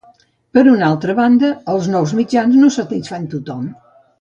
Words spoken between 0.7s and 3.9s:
una altra banda, els nous mitjans no satisfan tothom.